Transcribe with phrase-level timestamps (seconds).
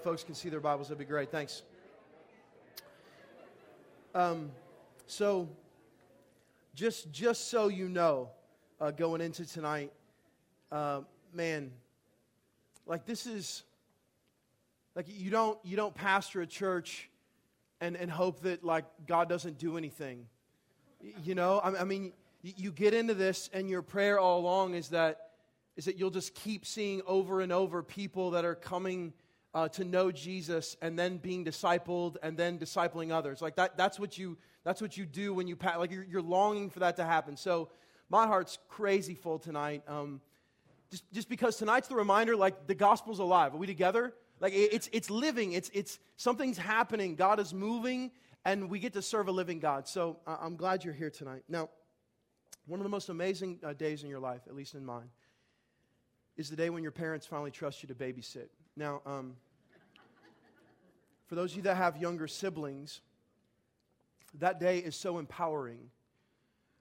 [0.00, 1.30] folks can see their Bibles, that'd be great.
[1.30, 1.62] Thanks.
[4.14, 4.50] Um,
[5.06, 5.48] so,
[6.74, 8.30] just just so you know,
[8.80, 9.92] uh, going into tonight,
[10.72, 11.02] uh,
[11.34, 11.70] man,
[12.86, 13.62] like this is
[14.96, 17.10] like you don't you don't pastor a church
[17.80, 20.26] and and hope that like God doesn't do anything.
[21.24, 22.12] You know, I, I mean,
[22.42, 25.30] you get into this, and your prayer all along is that
[25.76, 29.12] is that you'll just keep seeing over and over people that are coming
[29.54, 33.42] uh, to know Jesus and then being discipled and then discipling others.
[33.42, 36.22] Like that, that's what you, that's what you do when you, pa- like you're, you're
[36.22, 37.36] longing for that to happen.
[37.36, 37.68] So
[38.08, 39.82] my heart's crazy full tonight.
[39.88, 40.20] Um,
[40.90, 43.54] just, just because tonight's the reminder, like the gospel's alive.
[43.54, 44.14] Are we together?
[44.40, 45.52] Like it, it's, it's living.
[45.52, 47.16] It's, it's, something's happening.
[47.16, 48.12] God is moving
[48.44, 49.86] and we get to serve a living God.
[49.86, 51.42] So uh, I'm glad you're here tonight.
[51.48, 51.68] Now,
[52.66, 55.08] one of the most amazing uh, days in your life, at least in mine,
[56.40, 58.48] is the day when your parents finally trust you to babysit.
[58.74, 59.36] Now, um,
[61.26, 63.02] for those of you that have younger siblings,
[64.38, 65.90] that day is so empowering.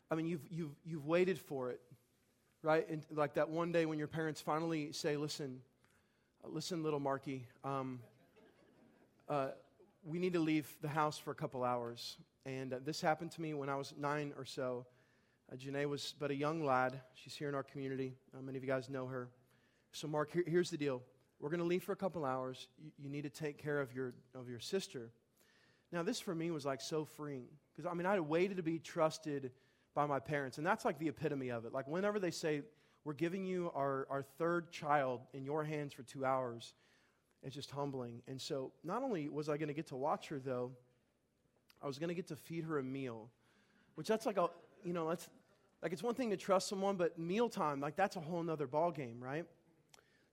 [0.10, 1.82] I mean, you've, you've, you've waited for it,
[2.64, 2.90] right?
[2.90, 5.60] And like that one day when your parents finally say, listen,
[6.46, 8.00] listen, little Marky, um,
[9.28, 9.50] uh,
[10.06, 12.16] we need to leave the house for a couple hours.
[12.46, 14.86] And uh, this happened to me when I was nine or so.
[15.52, 17.02] Uh, Janae was but a young lad.
[17.14, 18.16] She's here in our community.
[18.34, 19.28] Uh, many of you guys know her.
[19.92, 21.02] So, Mark, here, here's the deal.
[21.40, 22.68] We're going to leave for a couple hours.
[22.78, 25.12] You, you, need to take care of your, of your sister.
[25.92, 28.64] Now, this for me was like so freeing because I mean, I had waited to
[28.64, 29.52] be trusted
[29.96, 31.74] by my parents, and that's like the epitome of it.
[31.74, 32.62] Like, whenever they say,
[33.04, 36.74] We're giving you our, our third child in your hands for two hours,
[37.42, 38.22] it's just humbling.
[38.28, 40.72] And so, not only was I going to get to watch her, though,
[41.82, 43.30] I was going to get to feed her a meal,
[43.96, 44.50] which that's like a,
[44.84, 45.30] you know, that's
[45.82, 49.22] like it's one thing to trust someone, but mealtime, like that's a whole nother ballgame,
[49.22, 49.46] right?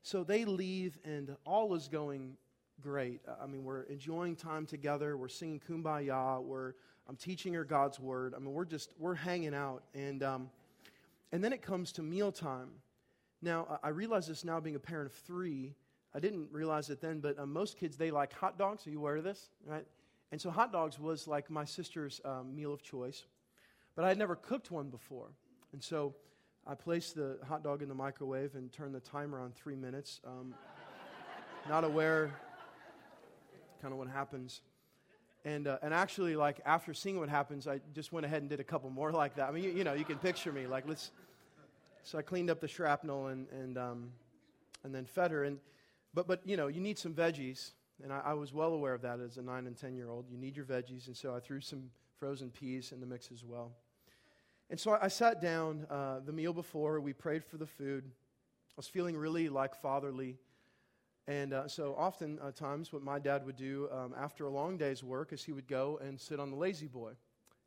[0.03, 2.37] So they leave, and all is going
[2.81, 3.21] great.
[3.41, 5.17] I mean, we're enjoying time together.
[5.17, 6.43] We're singing Kumbaya.
[6.43, 6.75] We're
[7.09, 8.35] I'm teaching her God's word.
[8.35, 10.51] I mean, we're just we're hanging out, and um,
[11.33, 12.69] and then it comes to mealtime.
[13.43, 15.75] Now, I realize this now, being a parent of three.
[16.15, 18.87] I didn't realize it then, but uh, most kids they like hot dogs.
[18.87, 19.51] Are you aware of this?
[19.65, 19.87] Right?
[20.33, 23.25] And so, hot dogs was like my sister's um, meal of choice,
[23.95, 25.29] but I had never cooked one before,
[25.73, 26.15] and so
[26.69, 30.21] I placed the hot dog in the microwave and turned the timer on three minutes.
[30.27, 30.53] Um,
[31.69, 32.33] not aware
[33.81, 34.63] kind of what happens.
[35.45, 38.59] And, uh, and actually, like, after seeing what happens, I just went ahead and did
[38.59, 39.49] a couple more like that.
[39.49, 40.67] I mean, you, you know, you can picture me.
[40.67, 41.13] Like, let's.
[42.03, 44.11] So I cleaned up the shrapnel and, and, um,
[44.83, 45.45] and then fed her.
[45.45, 45.59] And,
[46.15, 47.73] but, but, you know, you need some veggies.
[48.03, 50.25] And I, I was well aware of that as a nine and 10 year old.
[50.29, 51.07] You need your veggies.
[51.07, 53.73] And so I threw some frozen peas in the mix as well.
[54.69, 58.05] And so I, sat down uh, the meal before, we prayed for the food.
[58.07, 60.39] I was feeling really like fatherly.
[61.29, 64.77] And uh, so often uh, times what my dad would do um, after a long
[64.77, 67.13] day's work is he would go and sit on the lazy boy.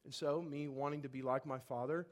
[0.03, 2.05] And so me wanting to be like my father,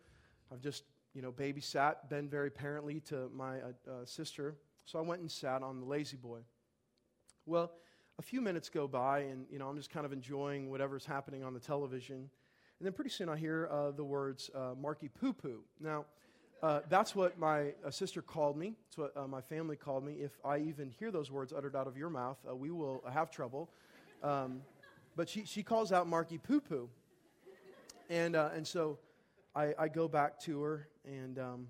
[0.52, 0.84] I've just,
[1.14, 4.56] you know, babysat, been very parently to my uh, uh, sister.
[4.86, 6.40] So I went and sat on the lazy boy.
[7.46, 7.72] Well,
[8.20, 11.44] a few minutes go by and, you know, I'm just kind of enjoying whatever's happening
[11.44, 12.30] on the television.
[12.80, 15.62] And then pretty soon I hear uh, the words uh, Marky Poo Poo.
[15.80, 16.06] Now,
[16.62, 18.76] uh, that's what my uh, sister called me.
[18.88, 20.14] It's what uh, my family called me.
[20.14, 23.32] If I even hear those words uttered out of your mouth, uh, we will have
[23.32, 23.70] trouble.
[24.22, 24.62] Um,
[25.16, 26.90] but she, she calls out Marky Poo Poo.
[28.10, 29.00] And, and so
[29.56, 31.68] I, I, go back to her, and um,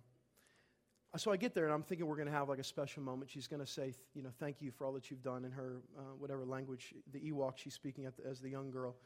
[1.15, 3.31] so I get there, and I'm thinking we're going to have like a special moment.
[3.31, 5.77] She's going to say, you know, thank you for all that you've done in her,
[6.19, 8.97] whatever language, the Ewok she's speaking the, as the young girl.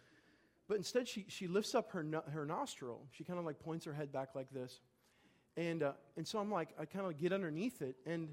[0.67, 3.07] But instead, she, she lifts up her, no, her nostril.
[3.11, 4.79] She kind of like points her head back like this.
[5.57, 7.95] And, uh, and so I'm like, I kind of get underneath it.
[8.05, 8.29] And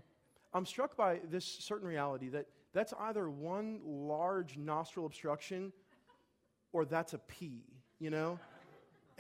[0.55, 5.73] I'm struck by this certain reality that that's either one large nostril obstruction
[6.73, 7.65] or that's a P,
[7.99, 8.39] you know?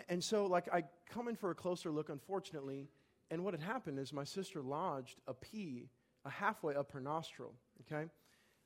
[0.09, 2.89] and so, like, I come in for a closer look, unfortunately.
[3.31, 5.89] And what had happened is my sister lodged a pea
[6.25, 8.09] a halfway up her nostril, okay?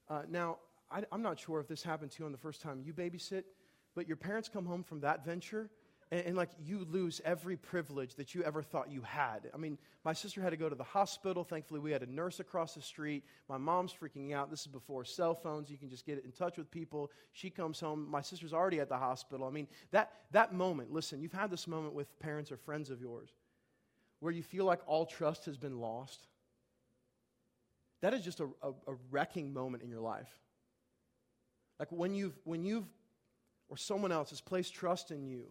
[0.08, 0.58] Uh, now,
[0.90, 3.44] I, I'm not sure if this happened to you on the first time you babysit
[3.94, 5.70] but your parents come home from that venture
[6.10, 9.50] and, and, like you lose every privilege that you ever thought you had.
[9.54, 11.42] I mean, my sister had to go to the hospital.
[11.42, 13.24] Thankfully, we had a nurse across the street.
[13.48, 14.50] My mom's freaking out.
[14.50, 15.70] This is before cell phones.
[15.70, 17.10] You can just get in touch with people.
[17.32, 18.06] She comes home.
[18.10, 19.46] My sister's already at the hospital.
[19.46, 23.00] I mean, that, that moment, listen, you've had this moment with parents or friends of
[23.00, 23.30] yours
[24.20, 26.28] where you feel like all trust has been lost.
[28.02, 30.28] That is just a, a, a wrecking moment in your life.
[31.78, 32.86] Like when you've, when you've
[33.72, 35.46] or someone else has placed trust in you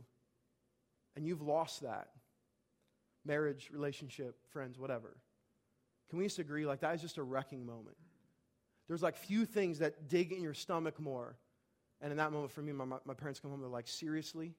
[1.16, 2.10] and you've lost that
[3.26, 5.18] marriage, relationship, friends, whatever.
[6.08, 7.98] Can we just agree like that is just a wrecking moment?
[8.88, 11.36] There's like few things that dig in your stomach more.
[12.00, 14.54] And in that moment for me, my, my parents come home, they're like, seriously?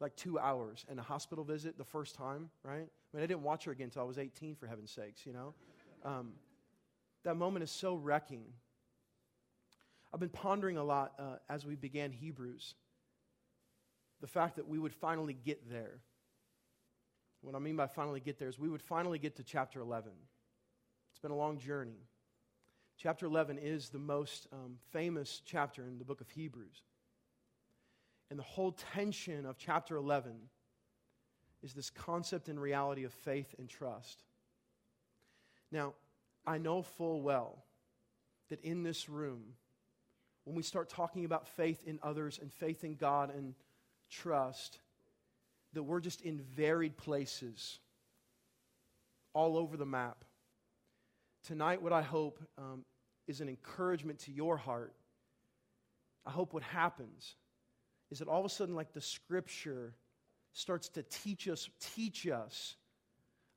[0.00, 2.88] Like two hours and a hospital visit the first time, right?
[2.88, 5.32] I mean, I didn't watch her again until I was 18, for heaven's sakes, you
[5.32, 5.54] know?
[6.04, 6.32] Um,
[7.22, 8.42] that moment is so wrecking.
[10.12, 12.74] I've been pondering a lot uh, as we began Hebrews
[14.24, 16.00] the fact that we would finally get there.
[17.42, 20.12] What I mean by finally get there is we would finally get to chapter 11.
[21.10, 22.06] It's been a long journey.
[22.96, 26.80] Chapter 11 is the most um, famous chapter in the book of Hebrews.
[28.30, 30.32] And the whole tension of chapter 11
[31.62, 34.22] is this concept and reality of faith and trust.
[35.70, 35.92] Now,
[36.46, 37.62] I know full well
[38.48, 39.42] that in this room,
[40.44, 43.54] when we start talking about faith in others and faith in God and
[44.10, 44.78] trust
[45.72, 47.78] that we're just in varied places
[49.32, 50.24] all over the map.
[51.46, 52.84] Tonight, what I hope um,
[53.26, 54.94] is an encouragement to your heart.
[56.24, 57.34] I hope what happens
[58.10, 59.94] is that all of a sudden, like the scripture
[60.52, 62.76] starts to teach us, teach us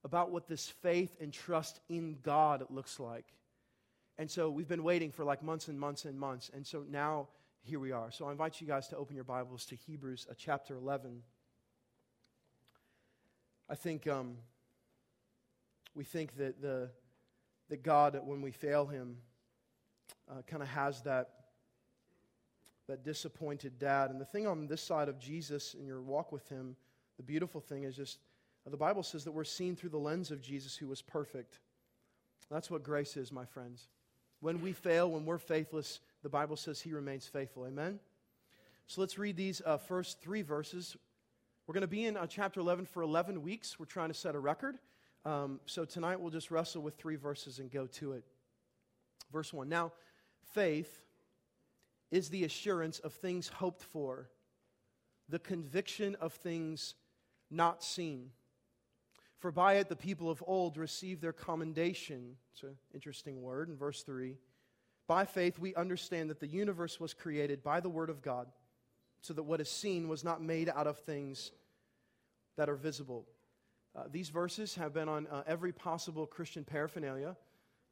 [0.04, 3.26] about what this faith and trust in God looks like.
[4.18, 6.50] And so we've been waiting for like months and months and months.
[6.54, 7.28] And so now
[7.68, 8.12] here we are.
[8.12, 11.22] So I invite you guys to open your Bibles to Hebrews uh, chapter 11.
[13.69, 14.38] I think um,
[15.94, 16.90] we think that, the,
[17.68, 19.18] that God, when we fail Him,
[20.31, 21.30] uh, kind of has that,
[22.88, 24.12] that disappointed dad.
[24.12, 26.78] And the thing on this side of Jesus in your walk with Him,
[27.18, 28.20] the beautiful thing is just
[28.66, 31.60] uh, the Bible says that we're seen through the lens of Jesus who was perfect.
[32.50, 33.90] That's what grace is, my friends.
[34.40, 37.65] When we fail, when we're faithless, the Bible says he remains faithful.
[37.65, 38.01] Amen?
[38.88, 40.97] So let's read these uh, first three verses.
[41.65, 43.79] We're going to be in uh, chapter 11 for 11 weeks.
[43.79, 44.77] We're trying to set a record.
[45.24, 48.25] Um, so tonight we'll just wrestle with three verses and go to it.
[49.31, 49.69] Verse 1.
[49.69, 49.94] Now,
[50.51, 51.06] faith
[52.12, 54.29] is the assurance of things hoped for,
[55.29, 56.95] the conviction of things
[57.50, 58.31] not seen.
[59.39, 62.35] For by it the people of old received their commendation.
[62.51, 64.35] It's an interesting word in verse 3.
[65.07, 68.48] By faith we understand that the universe was created by the Word of God,
[69.21, 71.51] so that what is seen was not made out of things
[72.57, 73.25] that are visible.
[73.95, 77.36] Uh, these verses have been on uh, every possible Christian paraphernalia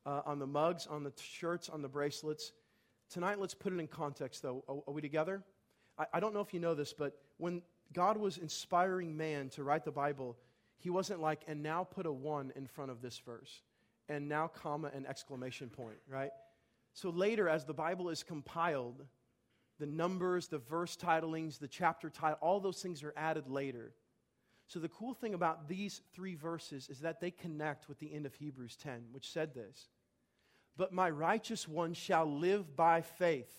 [0.05, 2.51] uh, on the mugs, on the t- shirts, on the bracelets.
[3.09, 4.63] Tonight, let's put it in context, though.
[4.67, 5.41] Are, are we together?
[5.97, 7.61] I, I don't know if you know this, but when
[7.93, 10.35] God was inspiring man to write the Bible,
[10.77, 13.61] he wasn't like, and now put a one in front of this verse,
[14.09, 16.31] and now comma and exclamation point, right?
[16.95, 19.03] So later, as the Bible is compiled,
[19.79, 23.91] the numbers, the verse titlings, the chapter title, all those things are added later.
[24.67, 28.25] So the cool thing about these three verses is that they connect with the end
[28.25, 29.89] of Hebrews 10, which said this
[30.77, 33.51] But my righteous one shall live by faith.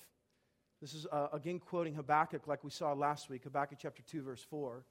[0.80, 4.42] This is uh, again quoting Habakkuk, like we saw last week, Habakkuk chapter 2, verse
[4.48, 4.82] 4.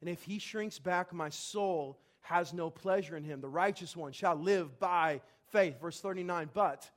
[0.00, 3.40] And if he shrinks back, my soul has no pleasure in him.
[3.40, 5.20] The righteous one shall live by
[5.50, 5.80] faith.
[5.80, 6.88] Verse 39 But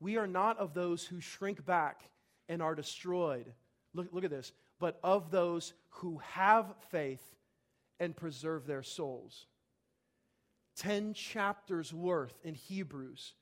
[0.00, 2.02] we are not of those who shrink back
[2.48, 3.52] and are destroyed.
[3.94, 4.52] Look, look at this.
[4.78, 7.22] But of those who have faith
[7.98, 9.46] and preserve their souls.
[10.76, 13.34] Ten chapters worth in Hebrews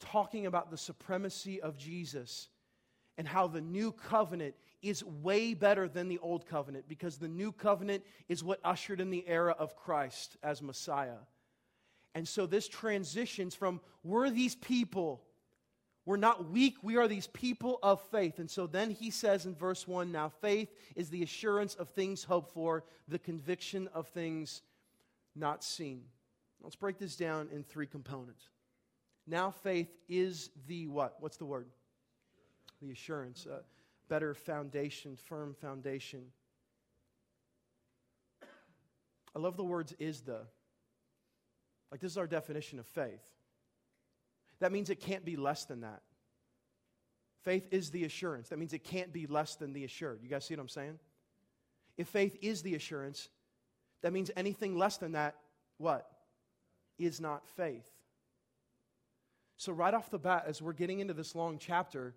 [0.00, 2.48] talking about the supremacy of Jesus
[3.18, 7.52] and how the new covenant is way better than the old covenant because the new
[7.52, 11.18] covenant is what ushered in the era of Christ as Messiah.
[12.14, 15.22] And so this transitions from we're these people,
[16.06, 18.38] we're not weak, we are these people of faith.
[18.38, 22.24] And so then he says in verse 1 now faith is the assurance of things
[22.24, 24.62] hoped for, the conviction of things
[25.36, 26.02] not seen.
[26.62, 28.48] Let's break this down in three components.
[29.26, 31.16] Now faith is the what?
[31.20, 31.66] What's the word?
[32.82, 33.60] the assurance, a
[34.08, 36.22] better foundation, firm foundation.
[39.34, 40.40] I love the words is the.
[41.90, 43.22] Like, this is our definition of faith.
[44.60, 46.02] That means it can't be less than that.
[47.42, 48.50] Faith is the assurance.
[48.50, 50.20] That means it can't be less than the assured.
[50.22, 50.98] You guys see what I'm saying?
[51.96, 53.28] If faith is the assurance,
[54.02, 55.36] that means anything less than that,
[55.78, 56.06] what?
[56.98, 57.88] Is not faith.
[59.56, 62.14] So, right off the bat, as we're getting into this long chapter,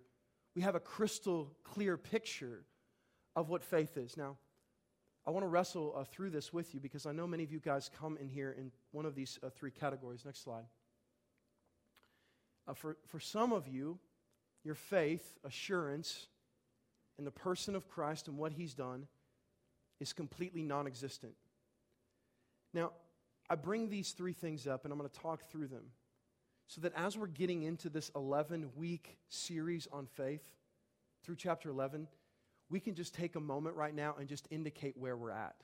[0.55, 2.63] we have a crystal clear picture
[3.35, 4.15] of what faith is.
[4.15, 4.37] Now,
[5.25, 7.59] I want to wrestle uh, through this with you because I know many of you
[7.59, 10.23] guys come in here in one of these uh, three categories.
[10.25, 10.65] Next slide.
[12.67, 13.99] Uh, for, for some of you,
[14.63, 16.27] your faith, assurance
[17.17, 19.07] in the person of Christ and what he's done
[19.99, 21.33] is completely non existent.
[22.73, 22.91] Now,
[23.49, 25.85] I bring these three things up and I'm going to talk through them
[26.67, 30.43] so that as we're getting into this 11 week series on faith
[31.23, 32.07] through chapter 11,
[32.69, 35.55] we can just take a moment right now and just indicate where we're at.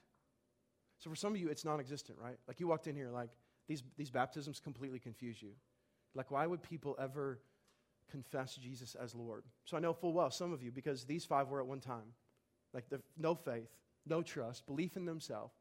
[1.00, 2.38] So for some of you, it's non existent, right?
[2.48, 3.30] Like you walked in here, like
[3.68, 5.52] these, these baptisms completely confuse you.
[6.16, 7.40] Like, why would people ever
[8.12, 9.44] confess Jesus as Lord?
[9.66, 12.14] So I know full well some of you, because these five were at one time.
[12.74, 12.86] Like,
[13.18, 13.70] no faith,
[14.06, 15.54] no trust, belief in themselves.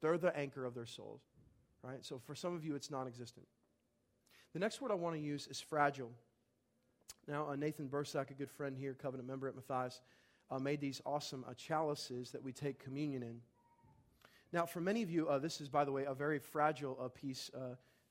[0.00, 1.22] They're the anchor of their souls,
[1.82, 2.04] right?
[2.04, 3.46] So for some of you, it's non existent.
[4.52, 6.12] The next word I want to use is fragile.
[7.26, 10.00] Now, uh, Nathan Bursack, a good friend here, covenant member at Matthias,
[10.50, 13.40] uh, made these awesome uh, chalices that we take communion in.
[14.52, 17.08] Now, for many of you, uh, this is, by the way, a very fragile uh,
[17.08, 17.50] piece.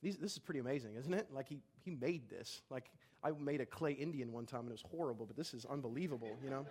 [0.04, 1.30] These, this is pretty amazing, isn't it?
[1.34, 2.62] Like, he, he made this.
[2.70, 2.92] Like,
[3.24, 6.38] I made a clay Indian one time and it was horrible, but this is unbelievable,
[6.44, 6.66] you know?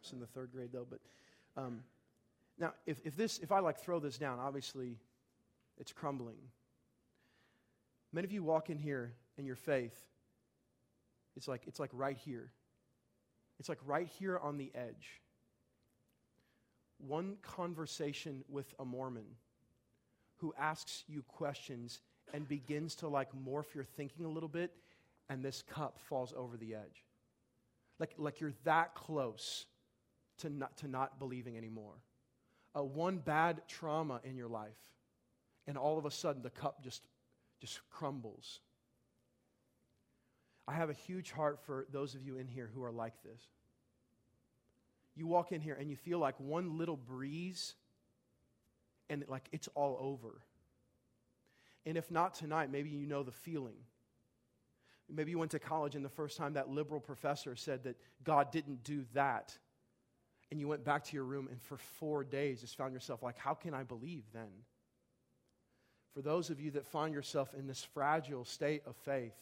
[0.00, 0.86] it's in the third grade, though.
[0.88, 1.00] But
[1.60, 1.82] um,
[2.58, 4.96] now, if, if, this, if I like throw this down, obviously
[5.78, 6.38] it's crumbling.
[8.14, 9.98] Many of you walk in here and your faith,
[11.36, 12.50] it's like, it's like right here.
[13.60, 15.20] It's like right here on the edge.
[16.96, 19.36] One conversation with a Mormon
[20.36, 22.00] who asks you questions
[22.32, 24.72] and begins to like morph your thinking a little bit,
[25.28, 27.04] and this cup falls over the edge.
[27.98, 29.66] Like, like you're that close
[30.38, 31.94] to not, to not believing anymore.
[32.74, 34.78] Uh, one bad trauma in your life,
[35.66, 37.06] and all of a sudden the cup just,
[37.60, 38.60] just crumbles.
[40.66, 43.42] I have a huge heart for those of you in here who are like this.
[45.14, 47.74] You walk in here and you feel like one little breeze
[49.10, 50.40] and like it's all over.
[51.84, 53.76] And if not tonight, maybe you know the feeling.
[55.08, 58.50] Maybe you went to college and the first time that liberal professor said that God
[58.50, 59.56] didn't do that.
[60.50, 63.38] And you went back to your room and for four days just found yourself like,
[63.38, 64.50] how can I believe then?
[66.14, 69.34] For those of you that find yourself in this fragile state of faith,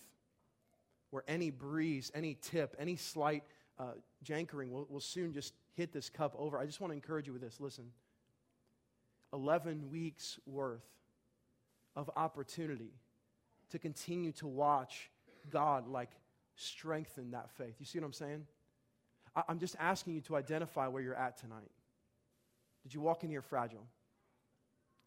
[1.11, 3.43] where any breeze, any tip, any slight
[3.79, 3.93] uh,
[4.25, 7.33] jankering will, will soon just hit this cup over, I just want to encourage you
[7.33, 7.61] with this.
[7.61, 7.87] Listen
[9.33, 10.85] 11 weeks worth
[11.97, 12.93] of opportunity
[13.71, 15.11] to continue to watch
[15.51, 16.11] God like
[16.57, 17.75] strengthen that faith.
[17.79, 18.47] You see what I'm saying?
[19.35, 21.71] I- I'm just asking you to identify where you're at tonight.
[22.83, 23.87] Did you walk in here fragile?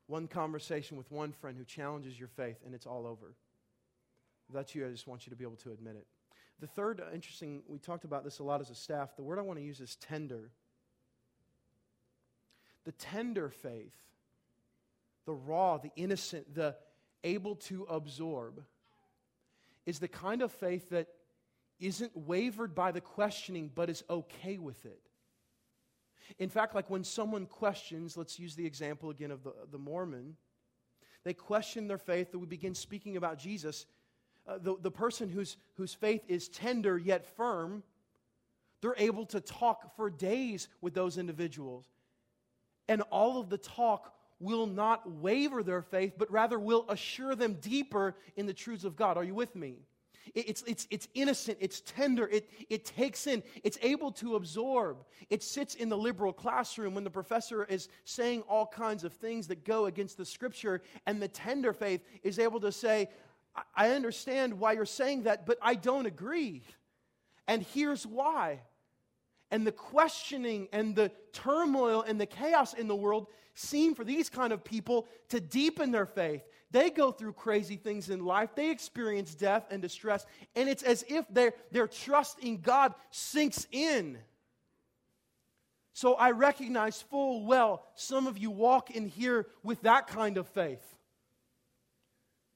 [0.08, 3.36] One conversation with one friend who challenges your faith and it's all over.
[4.52, 6.06] That's you, I just want you to be able to admit it.
[6.60, 9.16] The third, interesting, we talked about this a lot as a staff.
[9.16, 10.52] The word I want to use is tender.
[12.86, 13.94] The tender faith
[15.26, 16.76] the raw, the innocent, the
[17.24, 18.64] able to absorb,
[19.86, 21.08] is the kind of faith that
[21.80, 25.02] isn't wavered by the questioning, but is okay with it.
[26.40, 30.36] In fact, like when someone questions, let's use the example again of the, the Mormon,
[31.24, 33.86] they question their faith, that we begin speaking about Jesus.
[34.48, 37.84] Uh, the, the person whose, whose faith is tender yet firm,
[38.82, 41.86] they're able to talk for days with those individuals.
[42.90, 44.14] And all of the talk
[44.44, 48.96] will not waver their faith, but rather will assure them deeper in the truths of
[48.96, 49.18] God.
[49.18, 49.78] Are you with me?
[50.36, 55.04] It's, it's, it's innocent, it's tender, it, it takes in, it's able to absorb.
[55.30, 59.48] It sits in the liberal classroom when the professor is saying all kinds of things
[59.48, 63.10] that go against the scripture, and the tender faith is able to say,
[63.76, 66.64] I understand why you're saying that, but I don't agree.
[67.48, 68.62] And here's why
[69.54, 74.28] and the questioning and the turmoil and the chaos in the world seem for these
[74.28, 76.42] kind of people to deepen their faith.
[76.72, 81.06] They go through crazy things in life, they experience death and distress, and it's as
[81.08, 84.18] if their, their trust in God sinks in.
[85.94, 90.48] So I recognize full well some of you walk in here with that kind of
[90.48, 90.98] faith.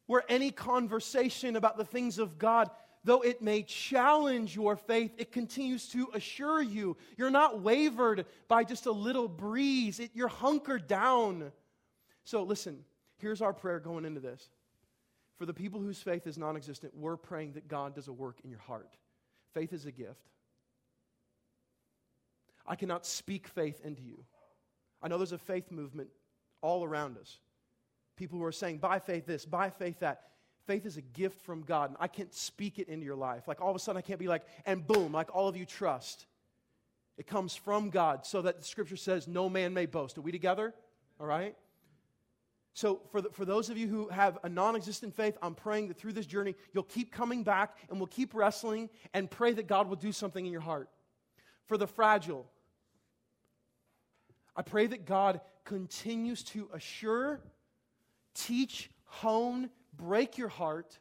[0.08, 2.72] Where any conversation about the things of God
[3.08, 6.98] though it may challenge your faith, it continues to assure you.
[7.16, 11.52] You're not wavered by just a little breeze, it, you're hunkered down.
[12.26, 12.84] So, listen,
[13.18, 14.50] here's our prayer going into this.
[15.38, 18.40] For the people whose faith is non existent, we're praying that God does a work
[18.44, 18.98] in your heart.
[19.54, 20.30] Faith is a gift.
[22.66, 24.26] I cannot speak faith into you.
[25.02, 26.10] I know there's a faith movement
[26.62, 27.38] all around us.
[28.18, 30.24] People who are saying, by faith this, by faith that.
[30.67, 33.47] Faith is a gift from God, and I can't speak it into your life.
[33.47, 35.65] Like all of a sudden, I can't be like, and boom, like all of you
[35.65, 36.25] trust.
[37.17, 40.17] It comes from God, so that the scripture says, no man may boast.
[40.17, 40.74] Are we together?
[41.21, 41.55] All right?
[42.74, 45.88] So, for, the, for those of you who have a non existent faith, I'm praying
[45.88, 49.67] that through this journey, you'll keep coming back and we'll keep wrestling and pray that
[49.67, 50.89] God will do something in your heart.
[51.65, 52.45] For the fragile,
[54.55, 57.39] I pray that God continues to assure,
[58.36, 61.00] teach, hone, break your heart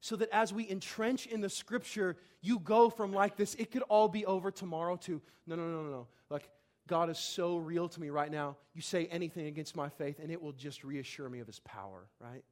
[0.00, 3.82] so that as we entrench in the scripture, you go from like this, it could
[3.82, 6.06] all be over tomorrow to, no, no, no, no, no.
[6.30, 6.48] Like,
[6.86, 8.56] God is so real to me right now.
[8.74, 12.06] You say anything against my faith, and it will just reassure me of his power,
[12.20, 12.44] right?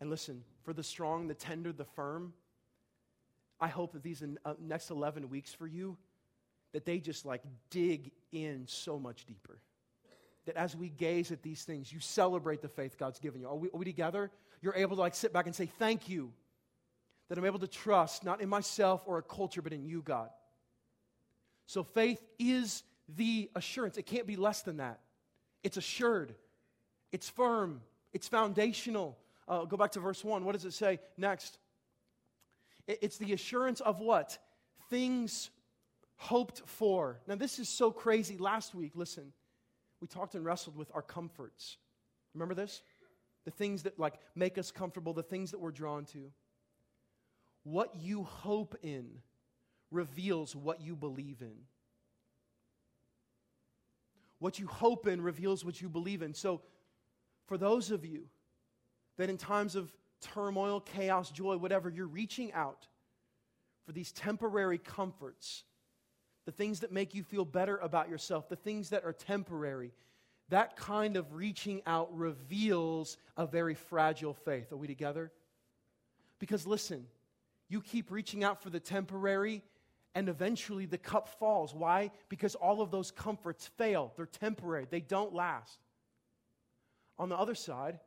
[0.00, 2.32] And listen, for the strong, the tender, the firm,
[3.60, 5.96] I hope that these uh, next 11 weeks for you,
[6.72, 9.60] that they just like dig in so much deeper.
[10.46, 13.48] That as we gaze at these things, you celebrate the faith God's given you.
[13.48, 14.32] Are we, are we together?
[14.62, 16.32] You're able to like sit back and say, Thank you
[17.28, 20.28] that I'm able to trust not in myself or a culture, but in you, God.
[21.66, 23.96] So faith is the assurance.
[23.96, 25.00] It can't be less than that.
[25.62, 26.34] It's assured,
[27.10, 27.80] it's firm,
[28.12, 29.16] it's foundational.
[29.48, 30.44] Uh, go back to verse 1.
[30.44, 31.58] What does it say next?
[32.86, 34.38] It's the assurance of what?
[34.90, 35.50] Things
[36.16, 37.20] hoped for.
[37.26, 38.36] Now, this is so crazy.
[38.36, 39.32] Last week, listen,
[40.00, 41.76] we talked and wrestled with our comforts.
[42.34, 42.82] Remember this?
[43.44, 46.30] The things that like make us comfortable, the things that we're drawn to.
[47.64, 49.06] What you hope in
[49.90, 51.54] reveals what you believe in.
[54.38, 56.34] What you hope in reveals what you believe in.
[56.34, 56.62] So,
[57.46, 58.24] for those of you
[59.18, 62.88] that in times of turmoil, chaos, joy, whatever, you're reaching out
[63.86, 65.64] for these temporary comforts,
[66.44, 69.92] the things that make you feel better about yourself, the things that are temporary,
[70.52, 74.70] that kind of reaching out reveals a very fragile faith.
[74.70, 75.32] Are we together?
[76.38, 77.06] Because listen,
[77.70, 79.62] you keep reaching out for the temporary,
[80.14, 81.74] and eventually the cup falls.
[81.74, 82.10] Why?
[82.28, 84.12] Because all of those comforts fail.
[84.14, 85.78] They're temporary, they don't last.
[87.18, 87.98] On the other side,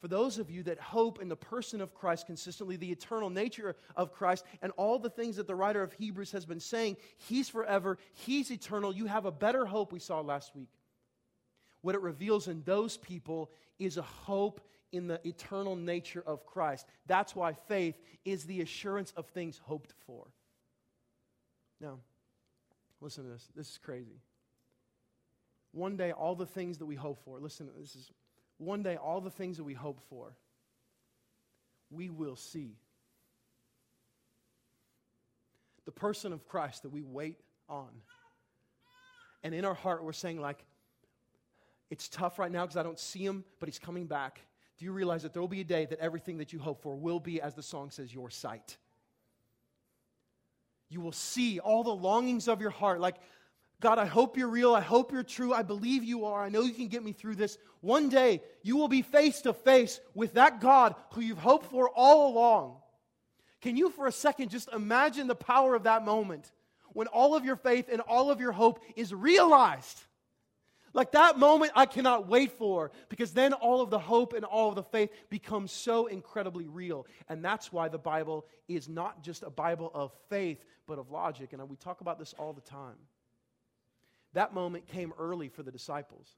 [0.00, 3.76] for those of you that hope in the person of Christ consistently, the eternal nature
[3.94, 7.48] of Christ, and all the things that the writer of Hebrews has been saying, He's
[7.48, 10.70] forever, He's eternal, you have a better hope, we saw last week.
[11.82, 14.60] What it reveals in those people is a hope
[14.92, 16.86] in the eternal nature of Christ.
[17.06, 20.26] That's why faith is the assurance of things hoped for.
[21.80, 21.98] Now,
[23.00, 23.48] listen to this.
[23.54, 24.20] This is crazy.
[25.72, 28.10] One day, all the things that we hope for, listen, to this is
[28.56, 30.34] one day, all the things that we hope for,
[31.90, 32.76] we will see.
[35.84, 37.38] The person of Christ that we wait
[37.68, 37.88] on.
[39.42, 40.64] And in our heart, we're saying, like,
[41.90, 44.40] it's tough right now because I don't see him, but he's coming back
[44.78, 46.94] do you realize that there will be a day that everything that you hope for
[46.94, 48.76] will be, as the song says, your sight?
[50.88, 53.00] You will see all the longings of your heart.
[53.00, 53.16] Like,
[53.80, 54.74] God, I hope you're real.
[54.74, 55.52] I hope you're true.
[55.52, 56.44] I believe you are.
[56.44, 57.58] I know you can get me through this.
[57.80, 61.90] One day, you will be face to face with that God who you've hoped for
[61.90, 62.76] all along.
[63.60, 66.52] Can you, for a second, just imagine the power of that moment
[66.92, 70.00] when all of your faith and all of your hope is realized?
[70.94, 74.68] Like that moment, I cannot wait for because then all of the hope and all
[74.70, 77.06] of the faith becomes so incredibly real.
[77.28, 81.52] And that's why the Bible is not just a Bible of faith, but of logic.
[81.52, 82.96] And we talk about this all the time.
[84.34, 86.28] That moment came early for the disciples.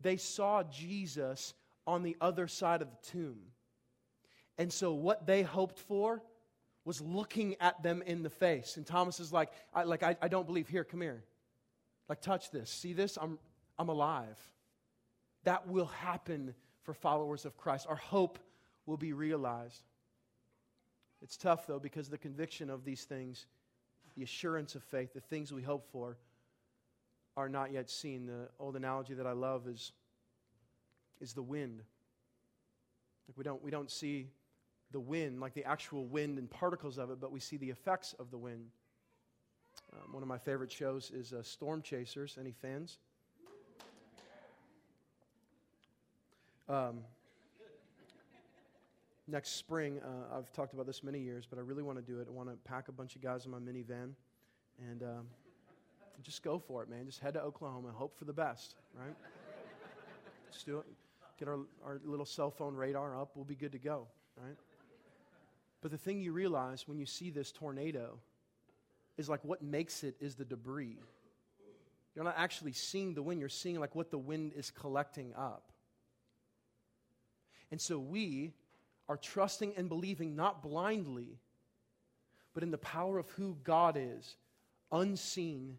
[0.00, 1.54] They saw Jesus
[1.86, 3.38] on the other side of the tomb.
[4.58, 6.22] And so, what they hoped for
[6.84, 8.76] was looking at them in the face.
[8.76, 10.68] And Thomas is like, I, like I, I don't believe.
[10.68, 11.24] Here, come here.
[12.08, 12.70] Like, touch this.
[12.70, 13.16] See this?
[13.20, 13.38] I'm,
[13.78, 14.38] I'm alive.
[15.44, 17.86] That will happen for followers of Christ.
[17.88, 18.38] Our hope
[18.86, 19.82] will be realized.
[21.22, 23.46] It's tough, though, because the conviction of these things,
[24.16, 26.18] the assurance of faith, the things we hope for,
[27.36, 28.26] are not yet seen.
[28.26, 29.92] The old analogy that I love is,
[31.20, 31.82] is the wind.
[33.28, 34.28] Like we, don't, we don't see
[34.92, 38.14] the wind, like the actual wind and particles of it, but we see the effects
[38.18, 38.66] of the wind.
[39.94, 42.36] Um, one of my favorite shows is uh, Storm Chasers.
[42.40, 42.98] Any fans?
[46.68, 47.00] Um,
[49.28, 52.20] next spring, uh, I've talked about this many years, but I really want to do
[52.20, 52.26] it.
[52.28, 54.12] I want to pack a bunch of guys in my minivan
[54.90, 55.26] and um,
[56.22, 57.04] just go for it, man.
[57.04, 59.14] Just head to Oklahoma, hope for the best, right?
[60.52, 60.86] Just do it.
[61.38, 63.32] Get our, our little cell phone radar up.
[63.34, 64.56] We'll be good to go, right?
[65.82, 68.18] But the thing you realize when you see this tornado
[69.16, 70.98] is like what makes it is the debris.
[72.14, 75.72] You're not actually seeing the wind, you're seeing like what the wind is collecting up.
[77.70, 78.52] And so we
[79.08, 81.38] are trusting and believing not blindly,
[82.52, 84.36] but in the power of who God is,
[84.92, 85.78] unseen,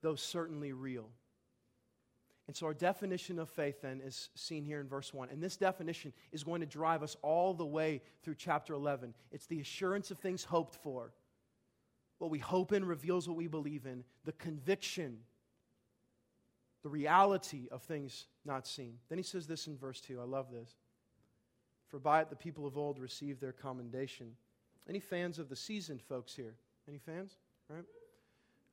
[0.00, 1.10] though certainly real.
[2.46, 5.30] And so our definition of faith then is seen here in verse 1.
[5.30, 9.14] And this definition is going to drive us all the way through chapter 11.
[9.32, 11.12] It's the assurance of things hoped for
[12.18, 15.18] what we hope in reveals what we believe in, the conviction,
[16.82, 18.98] the reality of things not seen.
[19.08, 20.20] Then he says this in verse 2.
[20.20, 20.76] I love this.
[21.88, 24.32] for by it the people of old received their commendation.
[24.88, 26.56] Any fans of the seasoned folks here?
[26.88, 27.36] Any fans?
[27.68, 27.84] Right?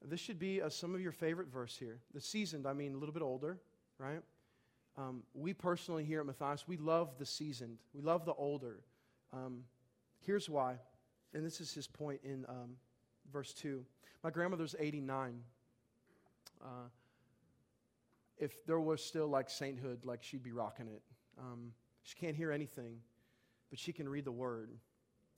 [0.03, 1.99] This should be uh, some of your favorite verse here.
[2.13, 3.59] The seasoned, I mean a little bit older,
[3.97, 4.21] right?
[4.97, 7.77] Um, we personally here at Matthias, we love the seasoned.
[7.93, 8.81] We love the older.
[9.31, 9.63] Um,
[10.25, 10.75] here's why,
[11.33, 12.71] and this is his point in um,
[13.31, 13.83] verse 2.
[14.23, 15.41] My grandmother's 89.
[16.63, 16.67] Uh,
[18.37, 21.01] if there was still like sainthood, like she'd be rocking it.
[21.39, 21.71] Um,
[22.03, 22.97] she can't hear anything,
[23.69, 24.71] but she can read the word.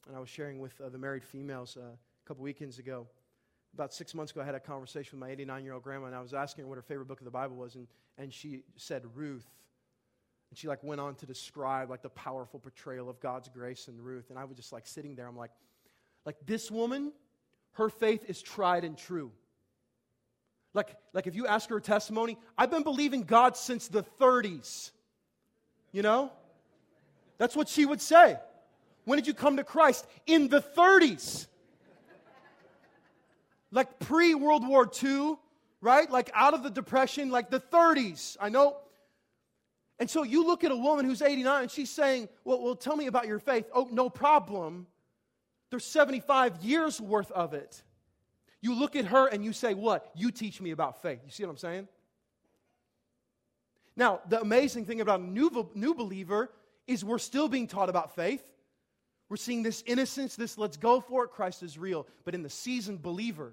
[0.07, 3.07] And I was sharing with uh, the married females uh, a couple weekends ago.
[3.73, 6.15] About six months ago, I had a conversation with my 89 year old grandma, and
[6.15, 8.63] I was asking her what her favorite book of the Bible was, and, and she
[8.75, 9.47] said Ruth.
[10.49, 13.99] And she like went on to describe like the powerful portrayal of God's grace in
[13.99, 14.29] Ruth.
[14.29, 15.51] And I was just like sitting there, I'm like,
[16.25, 17.11] like this woman,
[17.73, 19.31] her faith is tried and true.
[20.73, 24.91] Like, like if you ask her a testimony, I've been believing God since the 30s.
[25.91, 26.31] You know?
[27.37, 28.37] That's what she would say.
[29.05, 30.07] When did you come to Christ?
[30.25, 31.47] In the 30s.
[33.71, 35.35] Like pre World War II,
[35.81, 36.09] right?
[36.09, 38.37] Like out of the Depression, like the 30s.
[38.39, 38.77] I know.
[39.99, 42.95] And so you look at a woman who's 89 and she's saying, well, well, tell
[42.95, 43.65] me about your faith.
[43.73, 44.87] Oh, no problem.
[45.73, 47.81] There's 75 years worth of it.
[48.61, 50.11] You look at her and you say, What?
[50.13, 51.21] You teach me about faith.
[51.25, 51.87] You see what I'm saying?
[53.95, 56.51] Now, the amazing thing about a new, new believer
[56.85, 58.43] is we're still being taught about faith.
[59.29, 62.05] We're seeing this innocence, this let's go for it, Christ is real.
[62.23, 63.51] But in the seasoned believer,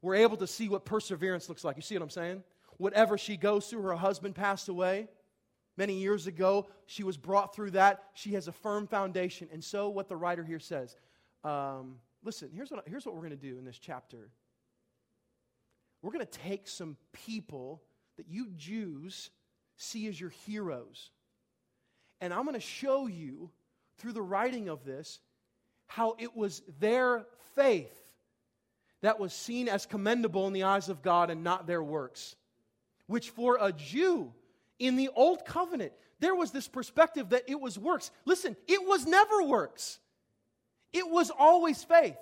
[0.00, 1.76] we're able to see what perseverance looks like.
[1.76, 2.42] You see what I'm saying?
[2.78, 5.08] Whatever she goes through, her husband passed away
[5.76, 6.66] many years ago.
[6.86, 8.04] She was brought through that.
[8.14, 9.48] She has a firm foundation.
[9.52, 10.96] And so, what the writer here says
[11.44, 14.30] um, Listen, here's what, here's what we're going to do in this chapter.
[16.02, 17.82] We're going to take some people
[18.16, 19.30] that you Jews
[19.76, 21.10] see as your heroes.
[22.20, 23.50] And I'm going to show you
[23.98, 25.20] through the writing of this
[25.86, 27.96] how it was their faith
[29.02, 32.34] that was seen as commendable in the eyes of God and not their works.
[33.06, 34.32] Which for a Jew
[34.78, 38.10] in the old covenant, there was this perspective that it was works.
[38.24, 39.98] Listen, it was never works.
[40.92, 42.16] It was always faith.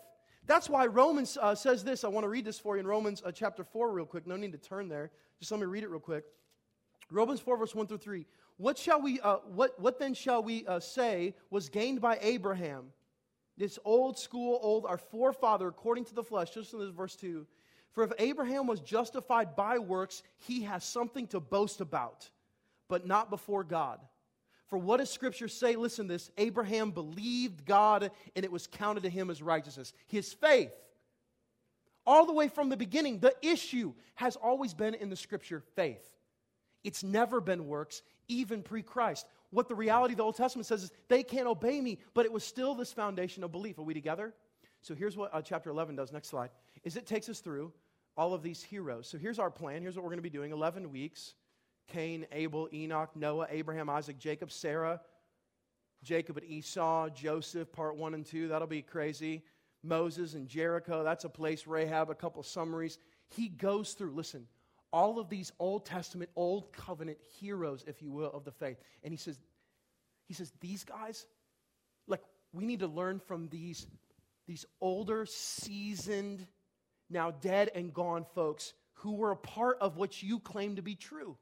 [0.47, 2.05] That's why Romans uh, says this.
[2.05, 4.27] I want to read this for you in Romans uh, chapter 4, real quick.
[4.27, 5.11] No need to turn there.
[5.39, 6.25] Just let me read it real quick.
[7.11, 8.27] Romans 4, verse 1 through 3.
[8.57, 12.87] What, shall we, uh, what, what then shall we uh, say was gained by Abraham?
[13.57, 16.51] This old school, old, our forefather, according to the flesh.
[16.51, 17.47] Just in this verse 2.
[17.93, 22.29] For if Abraham was justified by works, he has something to boast about,
[22.95, 23.99] but not before God.
[24.69, 25.75] For what does Scripture say?
[25.75, 29.93] Listen this Abraham believed God and it was counted to him as righteousness.
[30.07, 30.71] His faith.
[32.07, 36.09] All the way from the beginning, the issue has always been in the Scripture faith.
[36.85, 39.27] It's never been works, even pre Christ.
[39.51, 42.33] What the reality of the Old Testament says is they can't obey me, but it
[42.33, 43.77] was still this foundation of belief.
[43.77, 44.33] Are we together?
[44.83, 46.13] So here's what uh, chapter 11 does.
[46.13, 46.51] Next slide.
[46.85, 47.73] Is it takes us through
[48.17, 49.09] all of these heroes.
[49.09, 49.83] So here's our plan.
[49.83, 51.35] Here's what we're going to be doing 11 weeks.
[51.89, 55.01] Cain, Abel, Enoch, Noah, Abraham, Isaac, Jacob, Sarah,
[56.03, 58.49] Jacob and Esau, Joseph, part one and two.
[58.49, 59.43] That'll be crazy.
[59.83, 61.67] Moses and Jericho, that's a place.
[61.67, 62.99] Rahab, a couple summaries.
[63.29, 64.47] He goes through, listen,
[64.93, 68.79] all of these Old Testament, Old Covenant heroes, if you will, of the faith.
[69.03, 69.39] And he says,
[70.29, 71.27] he says, these guys,
[72.07, 73.87] like, we need to learn from these,
[74.47, 76.47] these older, seasoned,
[77.11, 80.95] now dead and gone folks who were a part of what you claim to be
[80.95, 81.37] true.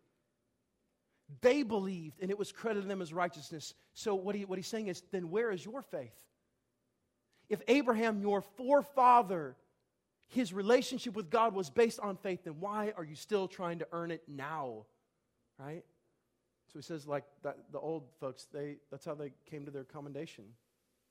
[1.40, 3.74] They believed, and it was credited them as righteousness.
[3.94, 6.14] So, what, he, what he's saying is, then where is your faith?
[7.48, 9.56] If Abraham, your forefather,
[10.28, 13.88] his relationship with God was based on faith, then why are you still trying to
[13.92, 14.86] earn it now?
[15.58, 15.84] Right?
[16.72, 19.84] So he says, like that, the old folks, they, that's how they came to their
[19.84, 20.44] commendation,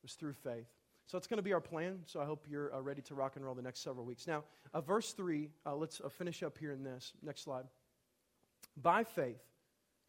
[0.01, 0.65] was through faith.
[1.05, 1.99] So it's going to be our plan.
[2.05, 4.25] So I hope you're uh, ready to rock and roll the next several weeks.
[4.25, 7.13] Now, uh, verse 3, uh, let's uh, finish up here in this.
[7.21, 7.65] Next slide.
[8.81, 9.41] By faith,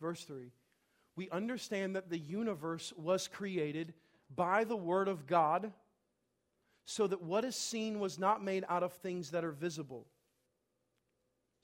[0.03, 0.51] Verse 3
[1.17, 3.95] We understand that the universe was created
[4.35, 5.73] by the Word of God,
[6.85, 10.07] so that what is seen was not made out of things that are visible.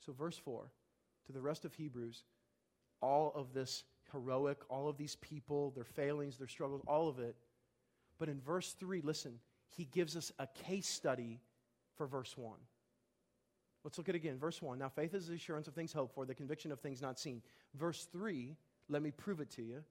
[0.05, 0.71] So, verse 4
[1.27, 2.23] to the rest of Hebrews,
[3.01, 7.35] all of this heroic, all of these people, their failings, their struggles, all of it.
[8.17, 9.39] But in verse 3, listen,
[9.75, 11.41] he gives us a case study
[11.97, 12.53] for verse 1.
[13.89, 14.37] Let's look at it again.
[14.37, 14.77] Verse 1.
[14.77, 17.41] Now, faith is the assurance of things hoped for, the conviction of things not seen.
[17.73, 18.55] Verse 3,
[18.87, 19.83] let me prove it to you.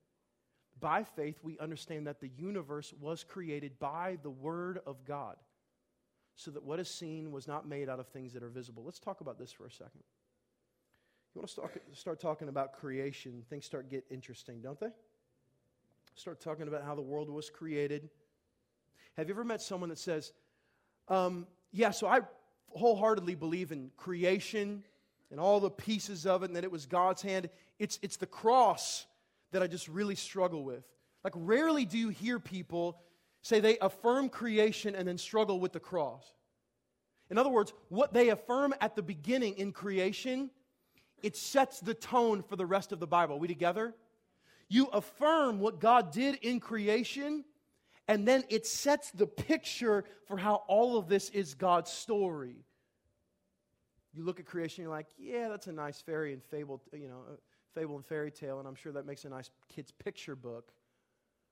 [0.78, 5.34] By faith, we understand that the universe was created by the Word of God,
[6.36, 8.84] so that what is seen was not made out of things that are visible.
[8.84, 10.04] Let's talk about this for a second.
[11.34, 14.90] You want to start, start talking about creation, things start get interesting, don't they?
[16.14, 18.10] start talking about how the world was created.
[19.16, 20.32] Have you ever met someone that says,
[21.08, 22.20] um, Yeah, so I
[22.70, 24.84] wholeheartedly believe in creation
[25.30, 27.48] and all the pieces of it and that it was God's hand?
[27.78, 29.06] It's, it's the cross
[29.52, 30.84] that I just really struggle with.
[31.24, 33.00] Like, rarely do you hear people
[33.42, 36.24] say they affirm creation and then struggle with the cross.
[37.30, 40.50] In other words, what they affirm at the beginning in creation,
[41.22, 43.36] it sets the tone for the rest of the Bible.
[43.36, 43.94] Are we together?
[44.68, 47.44] You affirm what God did in creation,
[48.08, 52.64] and then it sets the picture for how all of this is God's story.
[54.14, 57.20] You look at creation, you're like, yeah, that's a nice fairy and fable, you know,
[57.30, 57.36] uh,
[57.74, 60.72] fable and fairy tale, and I'm sure that makes a nice kid's picture book,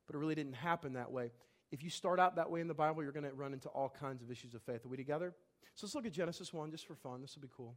[0.07, 1.31] but it really didn't happen that way.
[1.71, 3.89] If you start out that way in the Bible, you're going to run into all
[4.01, 4.85] kinds of issues of faith.
[4.85, 5.35] Are we together?
[5.75, 7.21] So let's look at Genesis 1 just for fun.
[7.21, 7.75] This will be cool.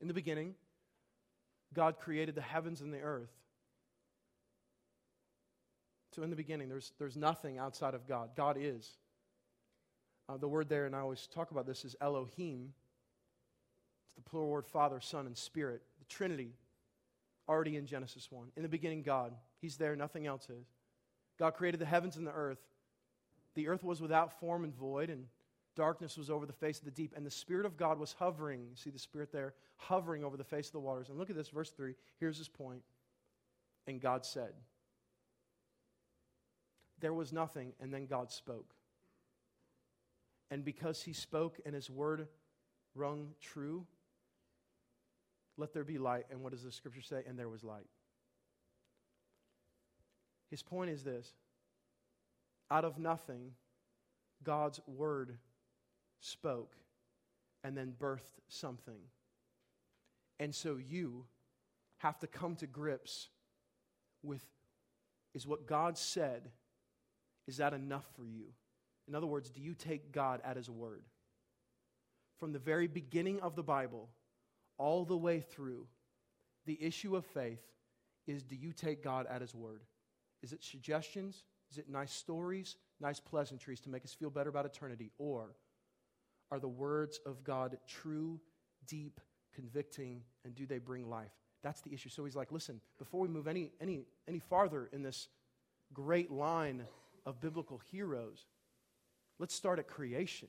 [0.00, 0.54] In the beginning,
[1.72, 3.30] God created the heavens and the earth.
[6.18, 8.30] So, in the beginning, there's, there's nothing outside of God.
[8.34, 8.90] God is.
[10.28, 12.72] Uh, the word there, and I always talk about this, is Elohim.
[14.08, 15.80] It's the plural word Father, Son, and Spirit.
[16.00, 16.54] The Trinity,
[17.48, 18.48] already in Genesis 1.
[18.56, 19.32] In the beginning, God.
[19.60, 20.66] He's there, nothing else is.
[21.38, 22.58] God created the heavens and the earth.
[23.54, 25.26] The earth was without form and void, and
[25.76, 27.12] darkness was over the face of the deep.
[27.14, 28.62] And the Spirit of God was hovering.
[28.68, 29.54] You see the Spirit there?
[29.76, 31.10] Hovering over the face of the waters.
[31.10, 31.94] And look at this, verse 3.
[32.18, 32.82] Here's his point.
[33.86, 34.54] And God said,
[37.00, 38.74] There was nothing, and then God spoke.
[40.50, 42.26] And because he spoke and his word
[42.94, 43.86] rung true,
[45.56, 46.26] let there be light.
[46.30, 47.22] And what does the scripture say?
[47.26, 47.86] And there was light.
[50.50, 51.32] His point is this
[52.70, 53.52] out of nothing,
[54.42, 55.36] God's word
[56.20, 56.74] spoke
[57.64, 59.00] and then birthed something.
[60.40, 61.24] And so you
[61.98, 63.28] have to come to grips
[64.22, 64.44] with
[65.34, 66.50] is what God said,
[67.48, 68.52] is that enough for you?
[69.08, 71.02] In other words, do you take God at His word?
[72.38, 74.10] From the very beginning of the Bible,
[74.76, 75.86] all the way through,
[76.66, 77.62] the issue of faith
[78.26, 79.82] is do you take God at His word?
[80.42, 81.42] Is it suggestions?
[81.72, 85.10] Is it nice stories, nice pleasantries to make us feel better about eternity?
[85.18, 85.54] Or
[86.50, 88.40] are the words of God true,
[88.86, 89.20] deep,
[89.54, 91.32] convicting, and do they bring life?
[91.62, 92.10] That's the issue.
[92.10, 95.28] So he's like, listen, before we move any, any, any farther in this
[95.92, 96.84] great line
[97.28, 98.46] of biblical heroes,
[99.38, 100.48] let's start at creation.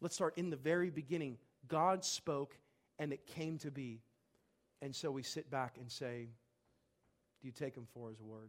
[0.00, 1.36] Let's start in the very beginning.
[1.68, 2.56] God spoke
[2.98, 4.00] and it came to be.
[4.80, 6.28] And so we sit back and say,
[7.42, 8.48] do you take him for his word?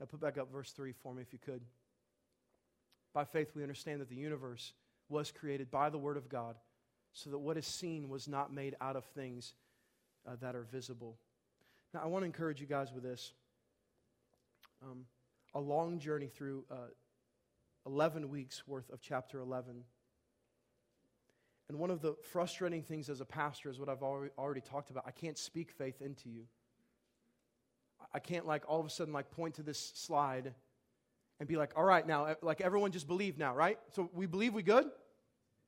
[0.00, 1.60] Now, put back up verse 3 for me if you could.
[3.12, 4.72] By faith, we understand that the universe
[5.10, 6.56] was created by the word of God,
[7.12, 9.54] so that what is seen was not made out of things
[10.26, 11.16] uh, that are visible.
[11.92, 13.34] Now, I want to encourage you guys with this.
[14.82, 15.04] Um,
[15.54, 16.88] a long journey through uh,
[17.86, 19.84] 11 weeks worth of chapter 11.
[21.68, 25.04] And one of the frustrating things as a pastor is what I've already talked about.
[25.06, 26.44] I can't speak faith into you.
[28.12, 30.54] I can't like all of a sudden like point to this slide
[31.40, 33.78] and be like, all right, now, like everyone just believe now, right?
[33.92, 34.86] So we believe we good?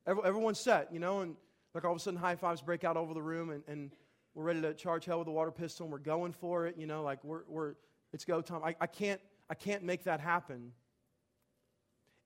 [0.07, 1.35] everyone's set, you know, and
[1.75, 3.91] like all of a sudden high fives break out over the room and, and
[4.35, 6.87] we're ready to charge hell with a water pistol and we're going for it, you
[6.87, 7.75] know, like we're, we're
[8.13, 8.61] it's go time.
[8.65, 10.73] I, I, can't, I can't make that happen.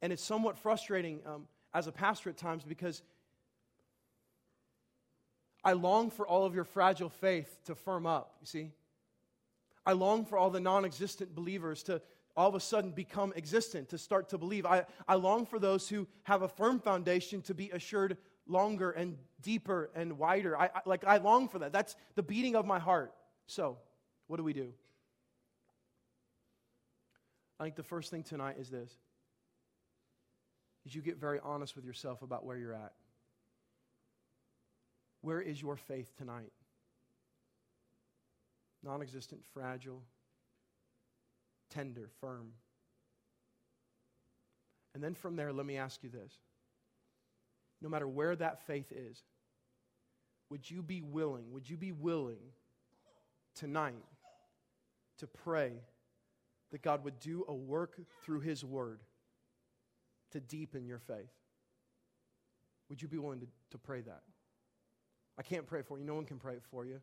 [0.02, 3.02] And it's somewhat frustrating um, as a pastor at times because
[5.62, 8.70] I long for all of your fragile faith to firm up, you see?
[9.84, 12.00] I long for all the non existent believers to
[12.36, 14.64] all of a sudden become existent, to start to believe.
[14.64, 19.16] I, I long for those who have a firm foundation to be assured longer and
[19.42, 20.56] deeper and wider.
[20.56, 21.72] I, I, like, I long for that.
[21.72, 23.12] That's the beating of my heart.
[23.46, 23.78] So,
[24.26, 24.72] what do we do?
[27.60, 28.90] I think the first thing tonight is this
[30.86, 32.94] is you get very honest with yourself about where you're at.
[35.20, 36.52] Where is your faith tonight?
[38.82, 40.02] non existent, fragile,
[41.68, 42.52] tender, firm.
[44.94, 46.32] And then from there, let me ask you this.
[47.82, 49.22] No matter where that faith is,
[50.48, 52.40] would you be willing, would you be willing
[53.54, 53.94] tonight
[55.18, 55.72] to pray
[56.70, 59.00] that God would do a work through His Word
[60.32, 61.32] to deepen your faith?
[62.88, 64.22] Would you be willing to, to pray that?
[65.38, 66.04] I can't pray for you.
[66.04, 67.00] No one can pray for you.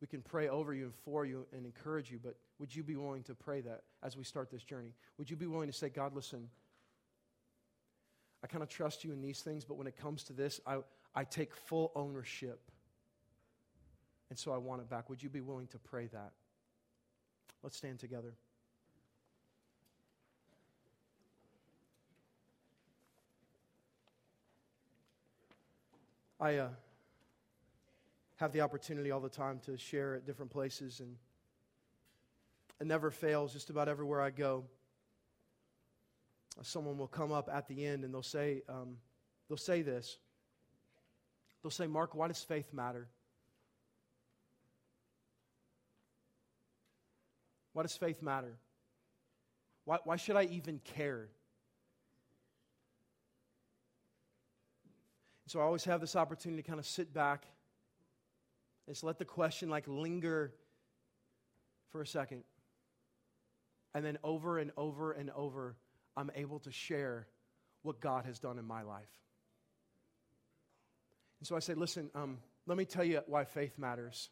[0.00, 2.94] We can pray over you and for you and encourage you, but would you be
[2.94, 4.92] willing to pray that as we start this journey?
[5.16, 6.48] Would you be willing to say, God, listen,
[8.44, 10.78] I kind of trust you in these things, but when it comes to this, I,
[11.14, 12.60] I take full ownership.
[14.30, 15.10] And so I want it back.
[15.10, 16.32] Would you be willing to pray that?
[17.62, 18.34] Let's stand together.
[26.40, 26.68] I uh,
[28.36, 31.16] have the opportunity all the time to share at different places, and
[32.80, 34.64] it never fails just about everywhere I go.
[36.62, 38.96] Someone will come up at the end and they'll say, um,
[39.48, 40.18] they'll say this.
[41.62, 43.08] They'll say, Mark, why does faith matter?
[47.78, 48.58] Why does faith matter?
[49.84, 51.28] Why, why should I even care?
[55.46, 57.44] So I always have this opportunity to kind of sit back
[58.84, 60.52] and just let the question like linger
[61.92, 62.42] for a second.
[63.94, 65.76] And then over and over and over,
[66.16, 67.28] I'm able to share
[67.82, 69.06] what God has done in my life.
[71.38, 74.30] And so I say, listen, um, let me tell you why faith matters.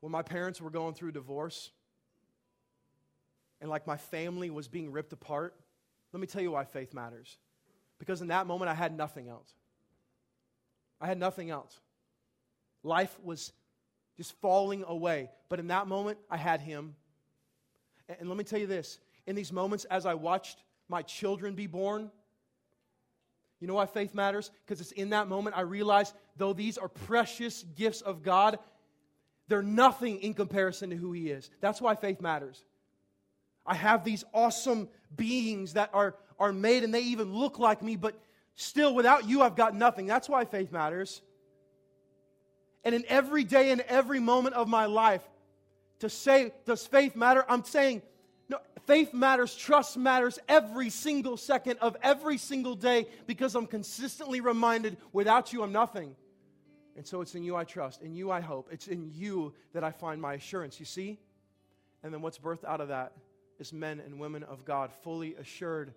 [0.00, 1.70] When my parents were going through divorce,
[3.60, 5.54] and like my family was being ripped apart,
[6.12, 7.36] let me tell you why faith matters.
[7.98, 9.52] Because in that moment, I had nothing else.
[11.00, 11.78] I had nothing else.
[12.82, 13.52] Life was
[14.16, 15.30] just falling away.
[15.48, 16.94] But in that moment, I had Him.
[18.18, 21.66] And let me tell you this in these moments, as I watched my children be
[21.66, 22.10] born,
[23.60, 24.50] you know why faith matters?
[24.64, 28.58] Because it's in that moment I realized, though these are precious gifts of God,
[29.50, 31.50] they're nothing in comparison to who He is.
[31.60, 32.64] That's why faith matters.
[33.66, 37.96] I have these awesome beings that are, are made and they even look like me,
[37.96, 38.14] but
[38.54, 40.06] still, without you, I've got nothing.
[40.06, 41.20] That's why faith matters.
[42.84, 45.22] And in every day and every moment of my life,
[45.98, 47.44] to say, does faith matter?
[47.48, 48.02] I'm saying,
[48.48, 54.40] no, faith matters, trust matters every single second of every single day because I'm consistently
[54.40, 56.14] reminded without you, I'm nothing.
[57.00, 58.68] And so it's in you I trust, in you I hope.
[58.70, 61.18] It's in you that I find my assurance, you see?
[62.02, 63.14] And then what's birthed out of that
[63.58, 65.94] is men and women of God fully assured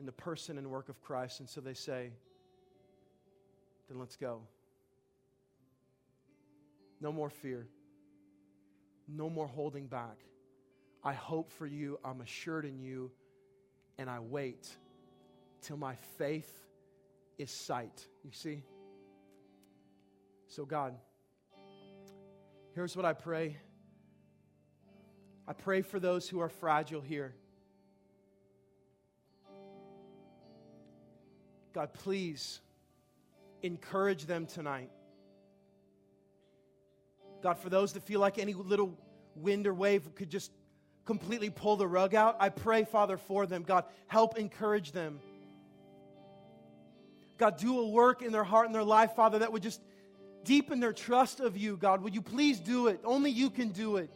[0.00, 1.40] in the person and work of Christ.
[1.40, 2.12] And so they say,
[3.90, 4.40] then let's go.
[6.98, 7.66] No more fear,
[9.06, 10.16] no more holding back.
[11.04, 13.10] I hope for you, I'm assured in you,
[13.98, 14.66] and I wait
[15.60, 16.64] till my faith
[17.36, 18.06] is sight.
[18.24, 18.62] You see?
[20.50, 20.94] So, God,
[22.74, 23.58] here's what I pray.
[25.46, 27.34] I pray for those who are fragile here.
[31.74, 32.60] God, please
[33.62, 34.90] encourage them tonight.
[37.42, 38.98] God, for those that feel like any little
[39.36, 40.50] wind or wave could just
[41.04, 43.64] completely pull the rug out, I pray, Father, for them.
[43.64, 45.20] God, help encourage them.
[47.36, 49.80] God, do a work in their heart and their life, Father, that would just
[50.48, 52.02] deepen their trust of you, God.
[52.02, 53.00] Would you please do it?
[53.04, 54.10] Only you can do it.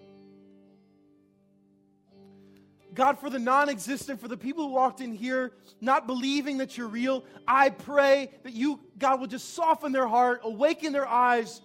[2.94, 6.78] God, for the non existent, for the people who walked in here not believing that
[6.78, 11.60] you're real, I pray that you, God, will just soften their heart, awaken their eyes,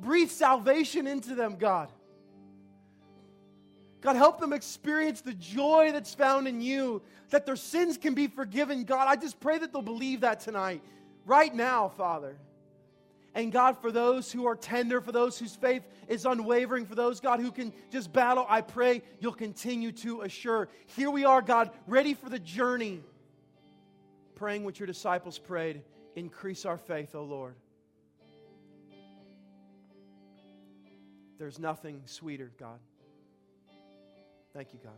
[0.00, 1.88] breathe salvation into them, God.
[4.00, 8.26] God, help them experience the joy that's found in you, that their sins can be
[8.26, 8.84] forgiven.
[8.84, 10.82] God, I just pray that they'll believe that tonight,
[11.26, 12.36] right now, Father.
[13.34, 17.18] And God, for those who are tender, for those whose faith is unwavering, for those,
[17.20, 20.68] God, who can just battle, I pray you'll continue to assure.
[20.86, 23.02] Here we are, God, ready for the journey,
[24.36, 25.82] praying what your disciples prayed.
[26.14, 27.56] Increase our faith, O Lord.
[31.38, 32.78] There's nothing sweeter, God.
[34.52, 34.92] Thank you, God.